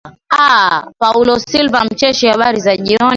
[0.45, 3.09] aah paulo silva mcheshi habari za jioni